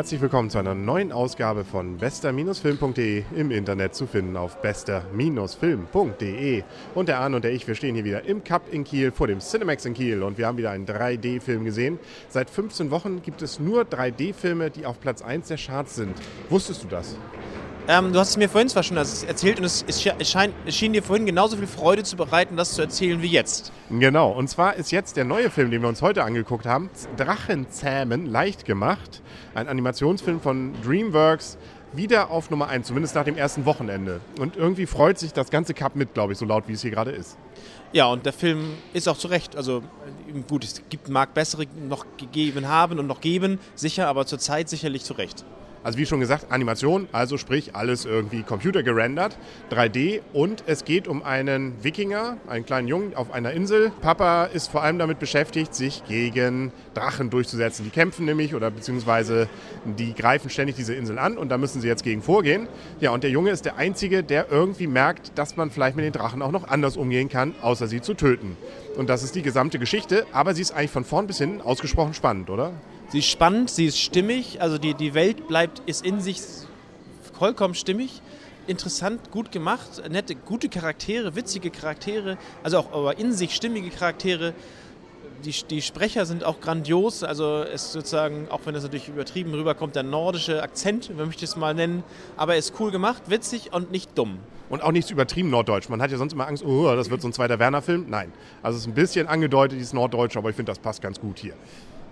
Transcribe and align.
herzlich 0.00 0.22
willkommen 0.22 0.48
zu 0.48 0.56
einer 0.56 0.74
neuen 0.74 1.12
Ausgabe 1.12 1.62
von 1.62 1.98
bester-film.de 1.98 3.22
im 3.36 3.50
Internet 3.50 3.94
zu 3.94 4.06
finden 4.06 4.34
auf 4.34 4.62
bester-film.de. 4.62 6.62
Und 6.94 7.08
der 7.10 7.20
Arne 7.20 7.36
und 7.36 7.44
der 7.44 7.52
ich, 7.52 7.68
wir 7.68 7.74
stehen 7.74 7.94
hier 7.94 8.06
wieder 8.06 8.24
im 8.24 8.42
Cup 8.42 8.62
in 8.72 8.84
Kiel 8.84 9.12
vor 9.12 9.26
dem 9.26 9.40
Cinemax 9.40 9.84
in 9.84 9.92
Kiel 9.92 10.22
und 10.22 10.38
wir 10.38 10.46
haben 10.46 10.56
wieder 10.56 10.70
einen 10.70 10.86
3D-Film 10.86 11.66
gesehen. 11.66 11.98
Seit 12.30 12.48
15 12.48 12.90
Wochen 12.90 13.20
gibt 13.20 13.42
es 13.42 13.60
nur 13.60 13.82
3D-Filme, 13.82 14.70
die 14.70 14.86
auf 14.86 15.00
Platz 15.00 15.20
1 15.20 15.48
der 15.48 15.58
Charts 15.58 15.96
sind. 15.96 16.16
Wusstest 16.48 16.82
du 16.82 16.88
das? 16.88 17.18
Ähm, 17.88 18.12
du 18.12 18.18
hast 18.18 18.30
es 18.30 18.36
mir 18.36 18.48
vorhin 18.48 18.68
zwar 18.68 18.82
schon 18.82 18.96
erzählt 18.96 19.58
und 19.58 19.64
es, 19.64 19.84
es, 19.88 20.02
scheint, 20.02 20.54
es 20.66 20.76
schien 20.76 20.92
dir 20.92 21.02
vorhin 21.02 21.26
genauso 21.26 21.56
viel 21.56 21.66
Freude 21.66 22.02
zu 22.02 22.16
bereiten, 22.16 22.56
das 22.56 22.74
zu 22.74 22.82
erzählen 22.82 23.20
wie 23.22 23.28
jetzt. 23.28 23.72
Genau, 23.90 24.30
und 24.30 24.48
zwar 24.48 24.76
ist 24.76 24.92
jetzt 24.92 25.16
der 25.16 25.24
neue 25.24 25.50
Film, 25.50 25.70
den 25.70 25.82
wir 25.82 25.88
uns 25.88 26.02
heute 26.02 26.22
angeguckt 26.22 26.66
haben, 26.66 26.90
Drachenzähmen, 27.16 28.26
leicht 28.26 28.64
gemacht. 28.64 29.22
Ein 29.54 29.66
Animationsfilm 29.68 30.40
von 30.40 30.74
DreamWorks, 30.84 31.58
wieder 31.92 32.30
auf 32.30 32.50
Nummer 32.50 32.68
1, 32.68 32.86
zumindest 32.86 33.14
nach 33.14 33.24
dem 33.24 33.36
ersten 33.36 33.64
Wochenende. 33.64 34.20
Und 34.38 34.56
irgendwie 34.56 34.86
freut 34.86 35.18
sich 35.18 35.32
das 35.32 35.50
ganze 35.50 35.74
Cup 35.74 35.96
mit, 35.96 36.14
glaube 36.14 36.32
ich, 36.32 36.38
so 36.38 36.44
laut 36.44 36.68
wie 36.68 36.72
es 36.74 36.82
hier 36.82 36.90
gerade 36.90 37.10
ist. 37.10 37.36
Ja, 37.92 38.06
und 38.06 38.24
der 38.24 38.32
Film 38.32 38.74
ist 38.92 39.08
auch 39.08 39.18
zu 39.18 39.26
Recht. 39.26 39.56
Also 39.56 39.82
gut, 40.48 40.62
es 40.62 40.82
gibt, 40.88 41.08
mag 41.08 41.34
bessere 41.34 41.66
noch 41.88 42.06
gegeben 42.16 42.68
haben 42.68 43.00
und 43.00 43.06
noch 43.08 43.20
geben, 43.20 43.58
sicher, 43.74 44.06
aber 44.06 44.26
zurzeit 44.26 44.68
sicherlich 44.68 45.02
zu 45.02 45.14
Recht. 45.14 45.44
Also 45.82 45.98
wie 45.98 46.04
schon 46.04 46.20
gesagt, 46.20 46.52
Animation, 46.52 47.08
also 47.10 47.38
sprich 47.38 47.74
alles 47.74 48.04
irgendwie 48.04 48.42
computergerendert, 48.42 49.38
3D 49.70 50.20
und 50.34 50.62
es 50.66 50.84
geht 50.84 51.08
um 51.08 51.22
einen 51.22 51.82
Wikinger, 51.82 52.36
einen 52.48 52.66
kleinen 52.66 52.86
Jungen 52.86 53.14
auf 53.14 53.32
einer 53.32 53.52
Insel. 53.52 53.90
Papa 54.02 54.44
ist 54.44 54.68
vor 54.70 54.82
allem 54.82 54.98
damit 54.98 55.18
beschäftigt, 55.18 55.74
sich 55.74 56.04
gegen 56.06 56.72
Drachen 56.92 57.30
durchzusetzen. 57.30 57.84
Die 57.84 57.90
kämpfen 57.90 58.26
nämlich 58.26 58.54
oder 58.54 58.70
beziehungsweise 58.70 59.48
die 59.84 60.14
greifen 60.14 60.50
ständig 60.50 60.76
diese 60.76 60.94
Insel 60.94 61.18
an 61.18 61.38
und 61.38 61.48
da 61.48 61.56
müssen 61.56 61.80
sie 61.80 61.88
jetzt 61.88 62.04
gegen 62.04 62.20
vorgehen. 62.20 62.68
Ja, 63.00 63.12
und 63.12 63.24
der 63.24 63.30
Junge 63.30 63.50
ist 63.50 63.64
der 63.64 63.76
Einzige, 63.76 64.22
der 64.22 64.50
irgendwie 64.50 64.86
merkt, 64.86 65.38
dass 65.38 65.56
man 65.56 65.70
vielleicht 65.70 65.96
mit 65.96 66.04
den 66.04 66.12
Drachen 66.12 66.42
auch 66.42 66.52
noch 66.52 66.68
anders 66.68 66.98
umgehen 66.98 67.30
kann, 67.30 67.54
außer 67.62 67.86
sie 67.86 68.02
zu 68.02 68.12
töten. 68.12 68.56
Und 68.96 69.08
das 69.08 69.22
ist 69.22 69.34
die 69.34 69.42
gesamte 69.42 69.78
Geschichte, 69.78 70.26
aber 70.32 70.54
sie 70.54 70.60
ist 70.60 70.72
eigentlich 70.72 70.90
von 70.90 71.04
vorn 71.04 71.26
bis 71.26 71.38
hinten 71.38 71.62
ausgesprochen 71.62 72.12
spannend, 72.12 72.50
oder? 72.50 72.72
Sie 73.10 73.18
ist 73.18 73.26
spannend, 73.26 73.70
sie 73.70 73.86
ist 73.86 73.98
stimmig, 73.98 74.62
also 74.62 74.78
die, 74.78 74.94
die 74.94 75.14
Welt 75.14 75.48
bleibt, 75.48 75.82
ist 75.86 76.06
in 76.06 76.20
sich 76.20 76.40
vollkommen 77.36 77.74
stimmig. 77.74 78.22
Interessant, 78.68 79.32
gut 79.32 79.50
gemacht, 79.50 80.00
nette, 80.08 80.36
gute 80.36 80.68
Charaktere, 80.68 81.34
witzige 81.34 81.70
Charaktere, 81.70 82.38
also 82.62 82.78
auch 82.78 82.92
aber 82.92 83.18
in 83.18 83.32
sich 83.32 83.56
stimmige 83.56 83.90
Charaktere. 83.90 84.54
Die, 85.44 85.50
die 85.68 85.82
Sprecher 85.82 86.24
sind 86.24 86.44
auch 86.44 86.60
grandios, 86.60 87.24
also 87.24 87.64
es 87.64 87.90
sozusagen, 87.90 88.46
auch 88.48 88.60
wenn 88.64 88.74
das 88.74 88.84
natürlich 88.84 89.08
übertrieben 89.08 89.54
rüberkommt, 89.54 89.96
der 89.96 90.04
nordische 90.04 90.62
Akzent, 90.62 91.10
wenn 91.16 91.30
ich 91.30 91.36
das 91.36 91.56
mal 91.56 91.74
nennen, 91.74 92.04
aber 92.36 92.52
er 92.52 92.58
ist 92.60 92.74
cool 92.78 92.92
gemacht, 92.92 93.24
witzig 93.26 93.72
und 93.72 93.90
nicht 93.90 94.16
dumm. 94.16 94.38
Und 94.68 94.84
auch 94.84 94.92
nichts 94.92 95.10
übertrieben 95.10 95.50
norddeutsch. 95.50 95.88
Man 95.88 96.00
hat 96.00 96.12
ja 96.12 96.18
sonst 96.18 96.34
immer 96.34 96.46
Angst, 96.46 96.64
oh, 96.64 96.94
das 96.94 97.10
wird 97.10 97.22
so 97.22 97.28
ein 97.28 97.32
zweiter 97.32 97.58
Werner-Film. 97.58 98.06
Nein. 98.08 98.30
Also 98.62 98.76
es 98.76 98.82
ist 98.84 98.88
ein 98.88 98.94
bisschen 98.94 99.26
angedeutet, 99.26 99.78
dieses 99.78 99.94
Norddeutsch, 99.94 100.36
aber 100.36 100.50
ich 100.50 100.54
finde, 100.54 100.70
das 100.70 100.78
passt 100.78 101.02
ganz 101.02 101.18
gut 101.18 101.40
hier 101.40 101.54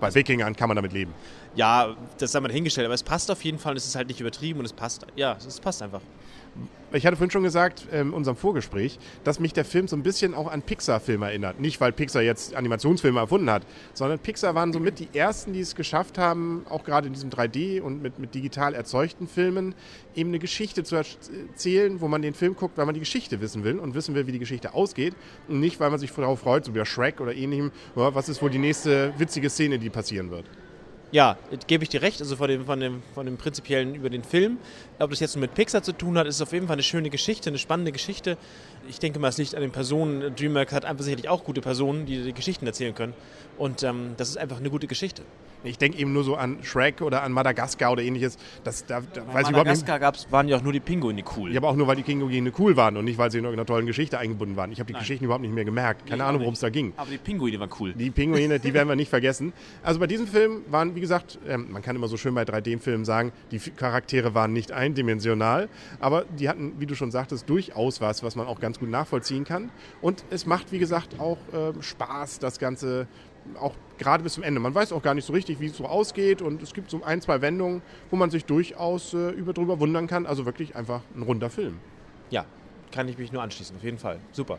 bei 0.00 0.14
Wikingern 0.14 0.54
kann 0.54 0.68
man 0.68 0.76
damit 0.76 0.92
leben. 0.92 1.14
Ja, 1.54 1.96
das 2.18 2.34
haben 2.34 2.46
wir 2.46 2.52
hingestellt, 2.52 2.86
aber 2.86 2.94
es 2.94 3.02
passt 3.02 3.30
auf 3.30 3.42
jeden 3.42 3.58
Fall, 3.58 3.76
es 3.76 3.86
ist 3.86 3.96
halt 3.96 4.08
nicht 4.08 4.20
übertrieben 4.20 4.60
und 4.60 4.64
es 4.64 4.72
passt. 4.72 5.06
Ja, 5.16 5.36
es 5.36 5.60
passt 5.60 5.82
einfach 5.82 6.00
ich 6.92 7.04
hatte 7.04 7.16
vorhin 7.16 7.30
schon 7.30 7.42
gesagt, 7.42 7.86
ähm, 7.92 8.08
in 8.08 8.14
unserem 8.14 8.36
Vorgespräch, 8.36 8.98
dass 9.24 9.40
mich 9.40 9.52
der 9.52 9.64
Film 9.64 9.88
so 9.88 9.96
ein 9.96 10.02
bisschen 10.02 10.34
auch 10.34 10.50
an 10.50 10.62
Pixar-Filme 10.62 11.26
erinnert. 11.26 11.60
Nicht, 11.60 11.80
weil 11.80 11.92
Pixar 11.92 12.22
jetzt 12.22 12.54
Animationsfilme 12.54 13.20
erfunden 13.20 13.50
hat, 13.50 13.62
sondern 13.92 14.18
Pixar 14.18 14.54
waren 14.54 14.72
somit 14.72 14.98
die 14.98 15.08
ersten, 15.12 15.52
die 15.52 15.60
es 15.60 15.74
geschafft 15.74 16.16
haben, 16.16 16.64
auch 16.68 16.84
gerade 16.84 17.08
in 17.08 17.12
diesem 17.12 17.30
3D 17.30 17.82
und 17.82 18.02
mit, 18.02 18.18
mit 18.18 18.34
digital 18.34 18.74
erzeugten 18.74 19.28
Filmen, 19.28 19.74
eben 20.14 20.30
eine 20.30 20.38
Geschichte 20.38 20.82
zu 20.82 20.96
erzählen, 20.96 22.00
wo 22.00 22.08
man 22.08 22.22
den 22.22 22.34
Film 22.34 22.56
guckt, 22.56 22.78
weil 22.78 22.86
man 22.86 22.94
die 22.94 23.00
Geschichte 23.00 23.40
wissen 23.40 23.64
will 23.64 23.78
und 23.78 23.94
wissen 23.94 24.14
will, 24.14 24.26
wie 24.26 24.32
die 24.32 24.38
Geschichte 24.38 24.72
ausgeht. 24.72 25.14
Und 25.46 25.60
nicht, 25.60 25.80
weil 25.80 25.90
man 25.90 25.98
sich 25.98 26.10
darauf 26.12 26.40
freut, 26.40 26.64
so 26.64 26.74
wie 26.74 26.84
Shrek 26.84 27.20
oder 27.20 27.34
ähnlichem, 27.34 27.70
was 27.94 28.28
ist 28.28 28.40
wohl 28.40 28.50
die 28.50 28.58
nächste 28.58 29.12
witzige 29.18 29.50
Szene, 29.50 29.78
die 29.78 29.90
passieren 29.90 30.30
wird. 30.30 30.46
Ja, 31.10 31.38
gebe 31.66 31.84
ich 31.84 31.88
dir 31.88 32.02
recht, 32.02 32.20
also 32.20 32.36
von 32.36 32.48
dem, 32.48 32.66
von, 32.66 32.80
dem, 32.80 33.02
von 33.14 33.24
dem 33.24 33.38
Prinzipiellen 33.38 33.94
über 33.94 34.10
den 34.10 34.22
Film. 34.22 34.58
Ob 34.98 35.08
das 35.08 35.20
jetzt 35.20 35.36
nur 35.36 35.40
mit 35.40 35.54
Pixar 35.54 35.82
zu 35.82 35.92
tun 35.92 36.18
hat, 36.18 36.26
ist 36.26 36.42
auf 36.42 36.52
jeden 36.52 36.66
Fall 36.66 36.74
eine 36.74 36.82
schöne 36.82 37.08
Geschichte, 37.08 37.48
eine 37.48 37.58
spannende 37.58 37.92
Geschichte. 37.92 38.36
Ich 38.90 38.98
denke 38.98 39.18
mal, 39.18 39.28
es 39.28 39.38
liegt 39.38 39.54
an 39.54 39.62
den 39.62 39.70
Personen. 39.70 40.36
DreamWorks 40.36 40.74
hat 40.74 40.84
einfach 40.84 41.02
sicherlich 41.02 41.30
auch 41.30 41.44
gute 41.44 41.62
Personen, 41.62 42.04
die 42.04 42.22
die 42.22 42.34
Geschichten 42.34 42.66
erzählen 42.66 42.94
können. 42.94 43.14
Und 43.56 43.82
ähm, 43.84 44.14
das 44.18 44.28
ist 44.28 44.36
einfach 44.36 44.58
eine 44.58 44.68
gute 44.68 44.86
Geschichte. 44.86 45.22
Ich 45.64 45.78
denke 45.78 45.98
eben 45.98 46.12
nur 46.12 46.24
so 46.24 46.36
an 46.36 46.58
Shrek 46.62 47.00
oder 47.00 47.22
an 47.22 47.32
Madagaskar 47.32 47.92
oder 47.92 48.02
ähnliches. 48.02 48.38
Das, 48.64 48.86
da, 48.86 49.00
da 49.00 49.26
weiß 49.32 49.48
ich 49.48 49.52
Madagaskar 49.52 49.98
gab's, 49.98 50.26
waren 50.30 50.48
ja 50.48 50.56
auch 50.56 50.62
nur 50.62 50.72
die 50.72 50.80
Pinguine 50.80 51.22
cool. 51.36 51.52
Ja, 51.52 51.58
aber 51.58 51.68
auch 51.68 51.76
nur, 51.76 51.86
weil 51.86 51.96
die 51.96 52.02
Pinguine 52.02 52.52
cool 52.58 52.76
waren 52.76 52.96
und 52.96 53.04
nicht, 53.04 53.18
weil 53.18 53.30
sie 53.30 53.38
in 53.38 53.44
irgendeiner 53.44 53.66
tollen 53.66 53.86
Geschichte 53.86 54.18
eingebunden 54.18 54.56
waren. 54.56 54.70
Ich 54.72 54.80
habe 54.80 54.86
die 54.86 54.92
Nein. 54.92 55.00
Geschichten 55.00 55.24
überhaupt 55.24 55.42
nicht 55.42 55.54
mehr 55.54 55.64
gemerkt. 55.64 56.06
Keine 56.06 56.22
nee, 56.22 56.28
Ahnung, 56.28 56.40
worum 56.42 56.54
es 56.54 56.60
da 56.60 56.70
ging. 56.70 56.92
Aber 56.96 57.10
die 57.10 57.18
Pinguine 57.18 57.58
waren 57.60 57.70
cool. 57.80 57.92
Die 57.92 58.10
Pinguine, 58.10 58.60
die 58.60 58.74
werden 58.74 58.88
wir 58.88 58.96
nicht 58.96 59.08
vergessen. 59.18 59.52
Also 59.82 60.00
bei 60.00 60.06
diesem 60.06 60.26
Film 60.26 60.62
waren, 60.70 60.94
wie 60.94 61.00
gesagt, 61.00 61.38
ähm, 61.48 61.68
man 61.70 61.82
kann 61.82 61.96
immer 61.96 62.08
so 62.08 62.16
schön 62.16 62.34
bei 62.34 62.42
3D-Filmen 62.42 63.04
sagen, 63.04 63.32
die 63.50 63.58
Charaktere 63.58 64.34
waren 64.34 64.52
nicht 64.52 64.72
eindimensional, 64.72 65.68
aber 66.00 66.24
die 66.38 66.48
hatten, 66.48 66.74
wie 66.78 66.86
du 66.86 66.94
schon 66.94 67.10
sagtest, 67.10 67.48
durchaus 67.48 68.00
was, 68.00 68.22
was 68.22 68.36
man 68.36 68.46
auch 68.46 68.60
ganz 68.60 68.78
gut 68.78 68.90
nachvollziehen 68.90 69.44
kann. 69.44 69.70
Und 70.00 70.24
es 70.30 70.46
macht, 70.46 70.72
wie 70.72 70.78
gesagt, 70.78 71.18
auch 71.18 71.38
äh, 71.52 71.82
Spaß, 71.82 72.38
das 72.38 72.58
Ganze 72.58 73.06
auch 73.60 73.74
gerade 73.98 74.22
bis 74.22 74.34
zum 74.34 74.42
Ende. 74.42 74.60
Man 74.60 74.74
weiß 74.74 74.92
auch 74.92 75.02
gar 75.02 75.14
nicht 75.14 75.24
so 75.24 75.32
richtig, 75.32 75.60
wie 75.60 75.66
es 75.66 75.76
so 75.76 75.86
ausgeht 75.86 76.42
und 76.42 76.62
es 76.62 76.72
gibt 76.72 76.90
so 76.90 77.02
ein, 77.02 77.20
zwei 77.20 77.40
Wendungen, 77.40 77.82
wo 78.10 78.16
man 78.16 78.30
sich 78.30 78.44
durchaus 78.44 79.14
äh, 79.14 79.30
über 79.30 79.52
drüber 79.52 79.80
wundern 79.80 80.06
kann. 80.06 80.26
Also 80.26 80.46
wirklich 80.46 80.76
einfach 80.76 81.02
ein 81.14 81.22
runder 81.22 81.50
Film. 81.50 81.78
Ja, 82.30 82.44
kann 82.92 83.08
ich 83.08 83.18
mich 83.18 83.32
nur 83.32 83.42
anschließen, 83.42 83.76
auf 83.76 83.82
jeden 83.82 83.98
Fall. 83.98 84.18
Super. 84.32 84.58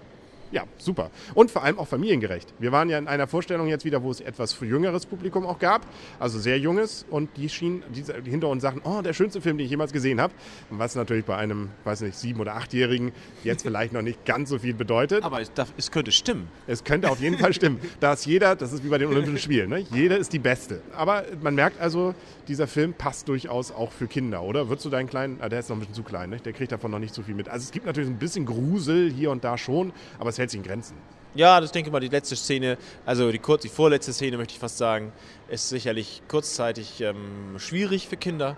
Ja, 0.52 0.64
super. 0.78 1.12
Und 1.36 1.52
vor 1.52 1.64
allem 1.64 1.78
auch 1.78 1.88
familiengerecht. 1.88 2.54
Wir 2.60 2.72
waren 2.72 2.90
ja 2.90 2.98
in 2.98 3.08
einer 3.08 3.28
Vorstellung 3.28 3.68
jetzt 3.68 3.86
wieder, 3.86 4.02
wo 4.02 4.10
es 4.10 4.20
etwas 4.20 4.60
jüngeres 4.60 5.06
Publikum 5.06 5.46
auch 5.46 5.60
gab, 5.60 5.86
also 6.20 6.40
sehr 6.40 6.58
junges. 6.58 7.06
Und 7.10 7.38
die 7.38 7.50
schienen 7.50 7.84
die, 7.94 8.04
die 8.04 8.32
hinter 8.32 8.48
uns 8.48 8.64
sagten, 8.64 8.82
oh, 8.84 9.02
der 9.02 9.14
schönste 9.14 9.42
Film, 9.42 9.58
den 9.58 9.66
ich 9.66 9.72
jemals 9.72 9.94
gesehen 9.94 10.20
habe. 10.20 10.34
Was 10.70 10.96
natürlich 10.96 11.26
bei 11.26 11.38
einem, 11.38 11.70
weiß 11.84 12.02
nicht, 12.02 12.18
sieben- 12.18 12.40
oder 12.40 12.56
achtjährigen 12.56 13.12
jetzt 13.44 13.64
vielleicht 13.64 13.94
noch 13.94 14.02
nicht 14.02 14.26
ganz 14.26 14.50
so 14.50 14.60
viel 14.60 14.74
bedeutet. 14.74 15.24
Aber 15.24 15.40
es, 15.42 15.54
darf, 15.54 15.72
es 15.78 15.92
könnte 15.92 16.12
stimmen. 16.12 16.48
Es 16.68 16.84
könnte 16.84 17.10
auf 17.10 17.20
jeden 17.22 17.38
Fall 17.38 17.54
stimmen. 17.54 17.80
Da 18.00 18.14
ist 18.14 18.26
jeder, 18.26 18.56
das 18.56 18.72
ist 18.72 18.84
wie 18.84 18.88
bei 18.88 18.98
den 18.98 19.10
Olympischen 19.10 19.40
Spielen, 19.40 19.70
ne? 19.70 19.80
jeder 19.92 20.18
ist 20.18 20.32
die 20.32 20.40
Beste. 20.40 20.82
Aber 20.96 21.26
man 21.42 21.54
merkt 21.54 21.82
also, 21.82 22.14
dieser 22.48 22.68
Film 22.68 22.94
passt 22.94 23.28
durchaus 23.28 23.72
auch 23.72 23.92
für 23.92 24.08
Kinder, 24.08 24.42
oder? 24.42 24.70
Würdest 24.70 24.86
du 24.86 24.90
deinen 24.90 25.10
kleinen, 25.10 25.38
ah, 25.42 25.50
der 25.50 25.60
ist 25.60 25.70
noch 25.70 25.76
ein 25.76 25.80
bisschen 25.80 25.96
zu 25.96 26.04
klein, 26.04 26.30
ne? 26.30 26.38
der 26.38 26.54
kriegt 26.54 26.72
davon 26.72 26.92
noch 26.92 27.00
nicht 27.00 27.14
so 27.14 27.24
viel 27.24 27.36
mit. 27.36 27.50
Also 27.50 27.66
es 27.66 27.72
gibt 27.72 27.86
natürlich 27.86 28.10
ein 28.10 28.20
bisschen 28.20 28.46
Grusel 28.46 29.12
hier 29.12 29.32
und 29.32 29.44
da 29.44 29.58
schon, 29.58 29.92
aber 30.18 30.30
es 30.30 30.39
hält 30.40 30.50
sich 30.50 30.60
in 30.60 30.66
Grenzen. 30.66 30.96
Ja, 31.36 31.62
das 31.62 31.72
denke 31.72 31.90
ich 31.90 31.94
mal, 31.94 32.00
die 32.00 32.08
letzte 32.08 32.36
Szene, 32.36 32.78
also 33.06 33.32
die, 33.32 33.38
kurz, 33.38 33.62
die 33.62 33.70
vorletzte 33.70 34.14
Szene 34.14 34.38
möchte 34.38 34.54
ich 34.54 34.60
fast 34.60 34.80
sagen, 34.80 35.12
ist 35.48 35.70
sicherlich 35.70 36.24
kurzzeitig 36.28 37.02
ähm, 37.02 37.60
schwierig 37.60 38.08
für 38.08 38.18
Kinder, 38.18 38.58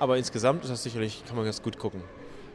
aber 0.00 0.18
insgesamt 0.18 0.64
ist 0.64 0.70
das 0.70 0.82
sicherlich, 0.82 1.22
kann 1.26 1.36
man 1.36 1.44
ganz 1.44 1.62
gut 1.62 1.78
gucken. 1.78 2.02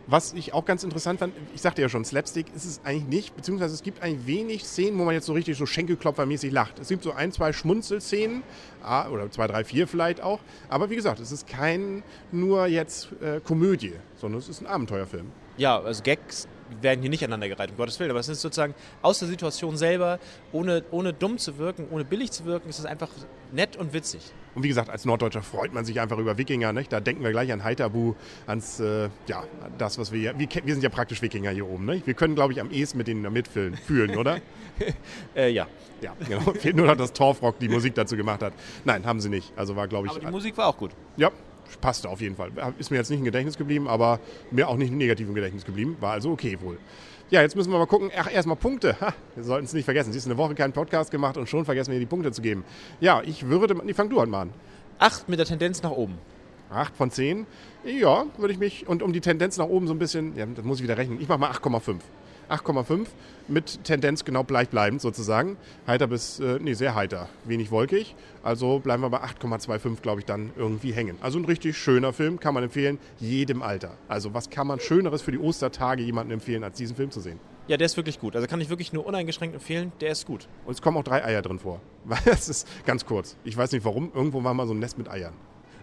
Was 0.06 0.34
ich 0.34 0.54
auch 0.54 0.66
ganz 0.66 0.84
interessant 0.84 1.20
fand, 1.20 1.34
ich 1.56 1.62
sagte 1.62 1.82
ja 1.82 1.88
schon, 1.88 2.04
Slapstick 2.04 2.48
ist 2.54 2.66
es 2.66 2.82
eigentlich 2.84 3.08
nicht, 3.08 3.36
beziehungsweise 3.38 3.74
es 3.74 3.84
gibt 3.84 4.04
eigentlich 4.04 4.28
wenig 4.28 4.66
Szenen, 4.66 5.00
wo 5.00 5.06
man 5.06 5.14
jetzt 5.14 5.28
so 5.28 5.34
richtig 5.34 5.58
so 5.58 5.66
Schenkelklopfermäßig 5.66 6.52
lacht. 6.52 6.78
Es 6.80 6.90
gibt 6.90 7.04
so 7.04 7.14
ein, 7.14 7.32
zwei 7.32 7.54
Schmunzelszenen, 7.54 8.44
ah, 8.84 9.08
oder 9.08 9.32
zwei, 9.32 9.48
drei, 9.48 9.64
vier 9.64 9.88
vielleicht 9.88 10.20
auch, 10.22 10.42
aber 10.68 10.90
wie 10.90 10.98
gesagt, 10.98 11.22
es 11.22 11.32
ist 11.32 11.48
kein 11.48 12.04
nur 12.34 12.68
jetzt 12.68 13.14
äh, 13.22 13.40
Komödie, 13.40 13.94
sondern 14.18 14.40
es 14.40 14.50
ist 14.50 14.60
ein 14.60 14.68
Abenteuerfilm. 14.68 15.32
Ja, 15.58 15.80
also 15.80 16.03
Gags 16.03 16.47
werden 16.81 17.01
hier 17.01 17.10
nicht 17.10 17.24
aneinandergereiht, 17.24 17.72
um 17.72 17.78
Gottes 17.78 18.00
Willen. 18.00 18.12
Aber 18.12 18.19
es 18.19 18.30
ist 18.30 18.42
sozusagen 18.42 18.74
aus 19.01 19.19
der 19.19 19.28
Situation 19.28 19.78
selber, 19.78 20.19
ohne, 20.51 20.83
ohne 20.92 21.13
dumm 21.13 21.38
zu 21.38 21.57
wirken, 21.57 21.88
ohne 21.92 22.06
billig 22.06 22.31
zu 22.31 22.45
wirken, 22.45 22.69
ist 22.69 22.80
es 22.80 22.86
einfach 22.86 23.10
nett 23.51 23.78
und 23.78 23.94
witzig. 23.94 24.22
Und 24.56 24.63
wie 24.63 24.68
gesagt, 24.68 24.89
als 24.89 25.06
Norddeutscher 25.06 25.42
freut 25.42 25.74
man 25.74 25.86
sich 25.86 26.00
einfach 26.00 26.18
über 26.18 26.38
Wikinger. 26.38 26.74
Nicht? 26.74 26.92
Da 26.92 27.00
denken 27.00 27.24
wir 27.24 27.31
gleich 27.31 27.51
an 27.51 27.63
Heiterbu, 27.63 28.16
ans, 28.45 28.80
äh, 28.80 29.10
ja, 29.28 29.44
das, 29.78 29.98
was 29.98 30.12
wir 30.12 30.19
hier, 30.19 30.39
wir, 30.39 30.48
wir, 30.63 30.74
sind 30.74 30.83
ja 30.83 30.89
praktisch 30.89 31.22
Wikinger 31.22 31.51
hier 31.51 31.68
oben. 31.68 31.86
Nicht? 31.86 32.07
Wir 32.07 32.13
können, 32.13 32.36
glaube 32.36 32.54
ich, 32.54 32.62
am 32.62 32.72
ehesten 32.72 32.98
mit 32.98 33.07
denen 33.07 33.31
mitfühlen, 33.33 33.75
fühlen, 33.75 34.16
oder? 34.18 34.39
äh, 35.36 35.50
ja. 35.50 35.68
Ja, 36.01 36.13
genau. 36.28 36.51
Fehlt 36.60 36.75
nur 36.75 36.88
noch, 36.88 36.98
dass 36.98 37.13
Torfrock 37.13 37.60
die 37.60 37.69
Musik 37.69 37.95
dazu 37.95 38.18
gemacht 38.18 38.44
hat. 38.44 38.54
Nein, 38.83 39.06
haben 39.06 39.22
sie 39.22 39.30
nicht. 39.30 39.54
Also 39.56 39.75
war, 39.78 39.88
glaube 39.88 40.07
ich. 40.07 40.12
Aber 40.12 40.19
die 40.19 40.31
Musik 40.31 40.57
war 40.57 40.68
auch 40.68 40.78
gut. 40.78 40.92
Ja, 41.16 41.31
passte 41.81 42.10
auf 42.10 42.21
jeden 42.21 42.36
Fall. 42.36 42.51
Ist 42.77 42.92
mir 42.92 42.98
jetzt 42.98 43.10
nicht 43.10 43.19
im 43.19 43.25
Gedächtnis 43.25 43.57
geblieben, 43.57 43.88
aber 43.88 44.19
mir 44.51 44.69
auch 44.69 44.77
nicht 44.77 44.92
im 44.92 44.98
negativen 44.98 45.33
Gedächtnis 45.33 45.65
geblieben. 45.65 45.98
War 46.00 46.13
also 46.13 46.31
okay 46.31 46.57
wohl. 46.62 46.77
Ja, 47.30 47.42
jetzt 47.42 47.56
müssen 47.56 47.71
wir 47.71 47.80
mal 47.80 47.88
gucken. 47.88 48.12
Ach, 48.15 48.31
erstmal 48.31 48.57
Punkte. 48.57 48.95
Ha, 49.01 49.13
wir 49.36 49.44
sollten 49.44 49.65
es 49.65 49.74
nicht 49.74 49.86
vergessen. 49.86 50.12
Sie 50.12 50.18
ist 50.18 50.25
eine 50.25 50.38
Woche 50.38 50.56
keinen 50.56 50.74
Podcast 50.74 51.10
gemacht 51.10 51.38
und 51.38 51.50
schon 51.50 51.65
vergessen 51.65 51.92
wir 51.92 52.00
die 52.00 52.06
Punkte 52.06 52.31
zu 52.31 52.42
geben. 52.42 52.63
Ja, 53.00 53.21
ich 53.25 53.48
würde. 53.48 53.75
Nee, 53.83 53.94
fang 53.94 54.10
du 54.10 54.19
halt 54.19 54.31
an. 54.33 54.51
Acht 55.00 55.27
mit 55.30 55.39
der 55.39 55.45
Tendenz 55.45 55.81
nach 55.81 55.92
oben. 55.92 56.18
Acht 56.69 56.95
von 56.95 57.12
zehn? 57.12 57.45
Ja, 57.83 58.25
würde 58.38 58.54
ich 58.54 58.59
mich. 58.59 58.88
Und 58.88 59.01
um 59.01 59.13
die 59.13 59.21
Tendenz 59.21 59.57
nach 59.57 59.68
oben 59.68 59.88
so 59.88 59.94
ein 59.94 60.00
bisschen. 60.00 60.36
Ja, 60.36 60.45
das 60.45 60.63
muss 60.63 60.77
ich 60.77 60.83
wieder 60.83 60.98
rechnen. 60.98 61.19
Ich 61.19 61.27
mache 61.27 61.39
mal 61.39 61.51
8,5. 61.51 61.95
8,5 62.50 63.07
mit 63.48 63.84
Tendenz 63.84 64.25
genau 64.25 64.44
gleichbleibend 64.44 65.01
sozusagen. 65.01 65.57
Heiter 65.88 66.07
bis, 66.07 66.40
äh, 66.40 66.60
nee, 66.62 66.74
sehr 66.74 66.95
heiter, 66.95 67.30
wenig 67.45 67.72
wolkig. 67.72 68.16
Also 68.42 68.80
bleiben 68.80 69.04
wir 69.04 69.10
bei 69.10 69.22
8,25, 69.22 70.01
glaube 70.01 70.22
ich, 70.22 70.25
dann 70.25 70.51
irgendwie 70.56 70.94
hängen. 70.94 71.18
Also 71.22 71.40
ein 71.40 71.45
richtig 71.45 71.78
schöner 71.78 72.13
Film, 72.13 72.40
kann 72.40 72.54
man 72.54 72.63
empfehlen, 72.63 73.00
jedem 73.19 73.62
Alter. 73.62 73.98
Also 74.07 74.34
was 74.34 74.50
kann 74.50 74.68
man 74.68 74.80
Schöneres 74.80 75.22
für 75.22 75.31
die 75.31 75.40
Ostertage 75.40 76.04
jemandem 76.04 76.36
empfehlen, 76.36 76.63
als 76.63 76.78
diesen 76.78 76.95
Film 76.95 77.12
zu 77.12 77.19
sehen? 77.19 77.40
Ja, 77.68 77.78
der 77.78 77.86
ist 77.86 77.95
wirklich 77.95 78.19
gut. 78.19 78.36
Also 78.36 78.48
kann 78.48 78.60
ich 78.60 78.69
wirklich 78.69 78.92
nur 78.92 79.06
uneingeschränkt 79.06 79.56
empfehlen. 79.56 79.94
Der 80.01 80.12
ist 80.12 80.25
gut. 80.25 80.48
Und 80.66 80.74
es 80.74 80.81
kommen 80.81 80.98
auch 80.98 81.04
drei 81.04 81.24
Eier 81.24 81.42
drin 81.42 81.60
vor. 81.60 81.80
Weil 82.04 82.19
das 82.25 82.50
ist 82.50 82.68
ganz 82.86 83.06
kurz. 83.06 83.38
Ich 83.45 83.56
weiß 83.56 83.72
nicht 83.72 83.86
warum. 83.86 84.12
Irgendwo 84.13 84.44
war 84.44 84.54
mal 84.54 84.68
so 84.68 84.74
ein 84.74 84.80
Nest 84.80 84.98
mit 84.98 85.10
Eiern. 85.10 85.34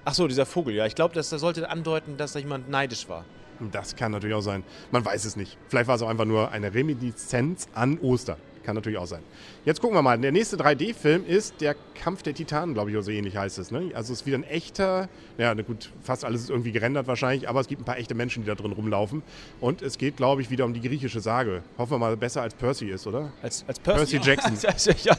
Ach 0.04 0.14
so, 0.14 0.26
dieser 0.26 0.46
Vogel. 0.46 0.74
Ja, 0.74 0.86
ich 0.86 0.94
glaube, 0.94 1.14
das, 1.14 1.30
sollte 1.30 1.68
andeuten, 1.68 2.16
dass 2.16 2.32
da 2.32 2.38
jemand 2.38 2.68
neidisch 2.68 3.08
war. 3.08 3.24
Das 3.72 3.94
kann 3.94 4.12
natürlich 4.12 4.34
auch 4.34 4.40
sein. 4.40 4.64
Man 4.90 5.04
weiß 5.04 5.26
es 5.26 5.36
nicht. 5.36 5.58
Vielleicht 5.68 5.86
war 5.86 5.96
es 5.96 6.02
auch 6.02 6.08
einfach 6.08 6.24
nur 6.24 6.50
eine 6.50 6.72
Reminiszenz 6.72 7.68
an 7.74 7.98
Ostern. 7.98 8.38
Kann 8.64 8.74
natürlich 8.74 8.98
auch 8.98 9.06
sein. 9.06 9.22
Jetzt 9.64 9.80
gucken 9.80 9.96
wir 9.96 10.02
mal. 10.02 10.18
Der 10.18 10.32
nächste 10.32 10.56
3D-Film 10.56 11.24
ist 11.26 11.60
der 11.60 11.74
Kampf 11.94 12.22
der 12.22 12.34
Titanen, 12.34 12.74
glaube 12.74 12.90
ich, 12.90 12.96
oder 12.96 13.02
so 13.02 13.10
ähnlich 13.10 13.36
heißt 13.36 13.58
es. 13.58 13.70
Ne? 13.70 13.90
Also 13.94 14.12
es 14.12 14.20
ist 14.20 14.26
wieder 14.26 14.38
ein 14.38 14.44
echter, 14.44 15.08
ja 15.38 15.52
gut, 15.54 15.90
fast 16.02 16.24
alles 16.24 16.42
ist 16.42 16.50
irgendwie 16.50 16.72
gerendert 16.72 17.06
wahrscheinlich, 17.06 17.48
aber 17.48 17.60
es 17.60 17.68
gibt 17.68 17.82
ein 17.82 17.84
paar 17.84 17.98
echte 17.98 18.14
Menschen, 18.14 18.42
die 18.42 18.48
da 18.48 18.54
drin 18.54 18.72
rumlaufen. 18.72 19.22
Und 19.60 19.82
es 19.82 19.98
geht, 19.98 20.16
glaube 20.16 20.42
ich, 20.42 20.50
wieder 20.50 20.64
um 20.64 20.74
die 20.74 20.80
griechische 20.80 21.20
Sage. 21.20 21.62
Hoffen 21.78 21.92
wir 21.92 21.98
mal, 21.98 22.16
besser 22.16 22.42
als 22.42 22.54
Percy 22.54 22.88
ist, 22.88 23.06
oder? 23.06 23.32
Als, 23.42 23.64
als 23.66 23.78
Percy, 23.78 24.18
Percy 24.18 24.30
Jackson. 24.30 24.94
ja, 25.04 25.16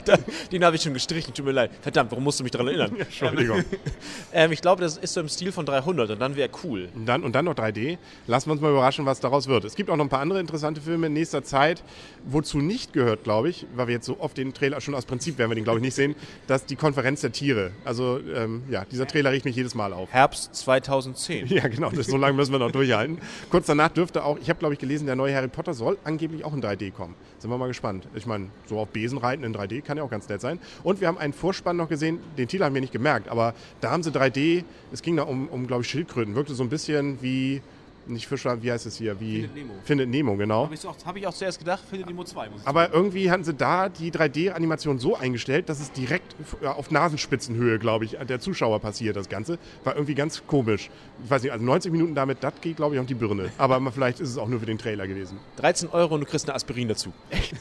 den 0.52 0.64
habe 0.64 0.76
ich 0.76 0.82
schon 0.82 0.94
gestrichen, 0.94 1.34
tut 1.34 1.46
mir 1.46 1.52
leid. 1.52 1.72
Verdammt, 1.82 2.12
warum 2.12 2.24
musst 2.24 2.40
du 2.40 2.44
mich 2.44 2.52
daran 2.52 2.68
erinnern? 2.68 2.96
Entschuldigung. 3.00 3.64
ähm, 4.34 4.52
ich 4.52 4.62
glaube, 4.62 4.82
das 4.82 4.98
ist 4.98 5.14
so 5.14 5.22
im 5.22 5.30
Stil 5.30 5.52
von 5.52 5.66
300 5.66 6.10
und 6.12 6.20
dann 6.20 6.36
wäre 6.36 6.50
cool. 6.64 6.90
Und 6.96 7.06
dann, 7.06 7.24
und 7.24 7.34
dann 7.34 7.46
noch 7.46 7.56
3D. 7.56 7.98
Lassen 8.28 8.50
wir 8.50 8.54
uns 8.54 8.62
mal 8.62 8.72
überraschen, 8.72 9.06
was 9.06 9.20
daraus 9.20 9.48
wird. 9.48 9.66
Es 9.66 9.76
gibt 9.76 9.90
auch 9.90 9.98
noch 9.98 10.06
ein 10.06 10.10
paar 10.10 10.22
andere 10.22 10.40
interessante 10.40 10.82
Filme 10.82 11.08
in 11.08 11.14
nächster 11.14 11.44
Zeit, 11.44 11.84
wozu 12.26 12.60
nicht 12.60 12.94
gehört, 12.94 13.24
glaube 13.24 13.31
ich, 13.50 13.66
weil 13.76 13.88
wir 13.88 13.96
jetzt 13.96 14.06
so 14.06 14.20
oft 14.20 14.38
den 14.38 14.54
Trailer, 14.54 14.82
schon 14.82 14.96
aus 14.96 15.06
Prinzip 15.06 15.38
werden 15.38 15.52
wir 15.52 15.56
den, 15.56 15.64
glaube 15.64 15.80
ich, 15.80 15.84
nicht 15.84 15.96
sehen, 15.96 16.16
dass 16.48 16.66
die 16.66 16.76
Konferenz 16.76 17.22
der 17.22 17.32
Tiere. 17.32 17.72
Also, 17.86 18.20
ähm, 18.34 18.64
ja, 18.70 18.86
dieser 18.86 19.08
Trailer 19.08 19.32
riecht 19.32 19.46
mich 19.46 19.56
jedes 19.56 19.76
Mal 19.76 19.94
auf. 19.94 20.12
Herbst 20.12 20.56
2010. 20.56 21.48
Ja, 21.48 21.68
genau, 21.68 21.90
das, 21.90 22.08
so 22.08 22.18
lange 22.18 22.34
müssen 22.34 22.52
wir 22.52 22.60
noch 22.60 22.72
durchhalten. 22.72 23.20
Kurz 23.50 23.66
danach 23.66 23.90
dürfte 23.90 24.24
auch, 24.24 24.38
ich 24.40 24.50
habe, 24.50 24.60
glaube 24.60 24.74
ich, 24.74 24.80
gelesen, 24.80 25.06
der 25.06 25.16
neue 25.16 25.36
Harry 25.36 25.48
Potter 25.48 25.74
soll 25.74 25.98
angeblich 26.04 26.46
auch 26.46 26.54
in 26.54 26.62
3D 26.62 26.92
kommen. 26.92 27.16
Sind 27.40 27.50
wir 27.50 27.58
mal 27.58 27.68
gespannt. 27.68 28.08
Ich 28.16 28.26
meine, 28.26 28.48
so 28.68 28.80
auf 28.80 28.90
Besen 28.90 29.18
reiten 29.18 29.44
in 29.44 29.54
3D 29.54 29.82
kann 29.82 29.98
ja 29.98 30.04
auch 30.04 30.10
ganz 30.10 30.30
nett 30.30 30.42
sein. 30.42 30.60
Und 30.84 31.02
wir 31.02 31.08
haben 31.08 31.18
einen 31.18 31.34
Vorspann 31.34 31.78
noch 31.78 31.90
gesehen, 31.90 32.20
den 32.38 32.48
Titel 32.48 32.64
haben 32.64 32.74
wir 32.74 32.82
nicht 32.82 32.94
gemerkt, 32.94 33.28
aber 33.28 33.54
da 33.82 33.92
haben 33.92 34.04
sie 34.04 34.12
3D, 34.12 34.64
es 34.92 35.02
ging 35.02 35.16
da 35.16 35.24
um, 35.24 35.48
um 35.50 35.68
glaube 35.68 35.84
ich, 35.84 35.90
Schildkröten, 35.90 36.36
wirkte 36.36 36.54
so 36.54 36.64
ein 36.64 36.70
bisschen 36.70 37.22
wie 37.22 37.62
nicht 38.08 38.28
Fischer, 38.28 38.62
wie 38.62 38.72
heißt 38.72 38.86
es 38.86 38.98
hier? 38.98 39.20
Wie 39.20 39.42
Findet 39.42 39.56
Nemo. 39.56 39.74
Findet 39.84 40.10
Nemo, 40.10 40.36
genau. 40.36 40.64
Habe 40.66 40.74
ich, 40.76 40.86
auch- 40.88 40.96
hab 41.06 41.16
ich 41.18 41.28
auch 41.28 41.34
zuerst 41.34 41.60
gedacht, 41.60 41.84
Findet 41.90 42.08
Nemo 42.08 42.24
2. 42.24 42.50
Muss 42.50 42.62
ich 42.62 42.68
Aber 42.68 42.94
irgendwie 42.94 43.30
hatten 43.32 43.44
sie 43.44 43.54
da 43.54 43.90
die 43.90 44.12
3D-Animation 44.12 45.00
so 45.00 45.16
eingestellt, 45.16 45.70
dass 45.70 45.80
es 45.80 45.92
direkt 45.92 46.36
ja, 46.62 46.74
auf 46.74 46.92
Nasenspitzenhöhe, 46.92 47.80
glaube 47.80 48.06
ich, 48.06 48.18
der 48.28 48.40
Zuschauer 48.40 48.80
passiert, 48.80 49.16
das 49.16 49.30
Ganze. 49.30 49.58
War 49.84 49.96
irgendwie 49.96 50.16
ganz 50.16 50.44
komisch. 50.48 50.90
Ich 51.24 51.30
weiß 51.30 51.44
nicht, 51.44 51.52
also 51.52 51.64
90 51.66 51.92
Minuten 51.92 52.16
damit, 52.16 52.40
das 52.42 52.54
geht, 52.62 52.78
glaube 52.78 52.96
ich, 52.96 53.02
auf 53.02 53.08
die 53.08 53.14
Birne. 53.14 53.52
Aber 53.58 53.92
vielleicht 53.92 54.20
ist 54.20 54.30
es 54.30 54.38
auch 54.38 54.48
nur 54.48 54.60
für 54.60 54.66
den 54.66 54.78
Trailer 54.78 55.08
gewesen. 55.08 55.38
13 55.58 55.90
Euro 55.90 56.16
und 56.16 56.22
du 56.22 56.26
kriegst 56.28 56.48
eine 56.48 56.56
Aspirin 56.56 56.88
dazu. 56.88 57.12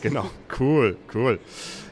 Genau, 0.03 0.29
cool, 0.59 0.97
cool. 1.15 1.39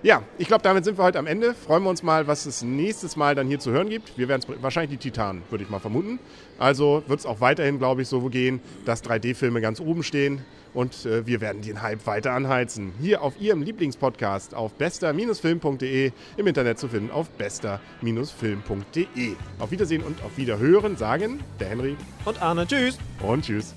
Ja, 0.02 0.22
ich 0.38 0.46
glaube, 0.46 0.62
damit 0.62 0.84
sind 0.84 0.96
wir 0.96 1.04
heute 1.04 1.18
am 1.18 1.26
Ende. 1.26 1.54
Freuen 1.54 1.82
wir 1.82 1.90
uns 1.90 2.02
mal, 2.02 2.26
was 2.26 2.46
es 2.46 2.62
nächstes 2.62 3.16
Mal 3.16 3.34
dann 3.34 3.48
hier 3.48 3.58
zu 3.58 3.70
hören 3.72 3.88
gibt. 3.88 4.16
Wir 4.16 4.28
werden 4.28 4.42
es 4.48 4.62
wahrscheinlich 4.62 4.98
die 4.98 5.10
Titanen, 5.10 5.42
würde 5.50 5.64
ich 5.64 5.70
mal 5.70 5.80
vermuten. 5.80 6.18
Also 6.58 7.02
wird 7.06 7.20
es 7.20 7.26
auch 7.26 7.40
weiterhin, 7.40 7.78
glaube 7.78 8.02
ich, 8.02 8.08
so 8.08 8.22
gehen, 8.38 8.60
dass 8.84 9.02
3D-Filme 9.02 9.60
ganz 9.60 9.80
oben 9.80 10.02
stehen 10.02 10.42
und 10.74 11.06
äh, 11.06 11.26
wir 11.26 11.40
werden 11.40 11.62
den 11.62 11.82
Hype 11.82 12.06
weiter 12.06 12.32
anheizen. 12.32 12.92
Hier 13.00 13.22
auf 13.22 13.40
Ihrem 13.40 13.62
Lieblingspodcast 13.62 14.54
auf 14.54 14.74
bester-film.de, 14.74 16.12
im 16.36 16.46
Internet 16.46 16.78
zu 16.78 16.88
finden 16.88 17.10
auf 17.10 17.28
bester-film.de. 17.30 19.32
Auf 19.58 19.70
Wiedersehen 19.70 20.02
und 20.02 20.22
auf 20.22 20.36
Wiederhören 20.36 20.96
sagen 20.96 21.40
der 21.58 21.70
Henry 21.70 21.96
Und 22.24 22.40
Arne, 22.40 22.66
tschüss. 22.66 22.98
und 23.20 23.44
tschüss. 23.44 23.74